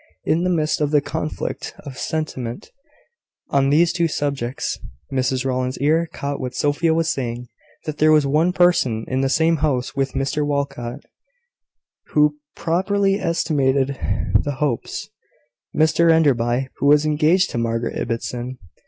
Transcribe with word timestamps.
In 0.25 0.43
the 0.43 0.49
midst 0.49 0.81
of 0.81 0.89
the 0.89 0.99
conflict 0.99 1.75
of 1.85 1.95
sentiment 1.95 2.71
on 3.51 3.69
these 3.69 3.93
two 3.93 4.07
subjects, 4.07 4.79
Mrs 5.13 5.45
Rowland's 5.45 5.77
ear 5.77 6.09
caught 6.11 6.39
what 6.39 6.55
Sophia 6.55 6.91
was 6.91 7.07
saying 7.07 7.49
that 7.85 7.99
there 7.99 8.11
was 8.11 8.25
one 8.25 8.51
person 8.51 9.05
in 9.07 9.21
the 9.21 9.29
same 9.29 9.57
house 9.57 9.95
with 9.95 10.13
Mr 10.13 10.43
Walcot 10.43 11.01
who 12.15 12.37
properly 12.55 13.19
estimated 13.19 13.89
the 14.43 14.53
Hopes 14.55 15.07
Mr 15.75 16.11
Enderby, 16.11 16.69
who 16.77 16.87
was 16.87 17.05
engaged 17.05 17.51
to 17.51 17.59
Margaret 17.59 17.95
Ibbotson. 17.95 18.57